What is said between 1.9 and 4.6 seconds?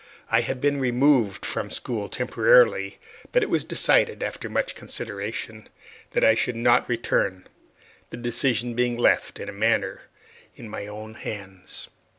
temporarily, but it was decided, after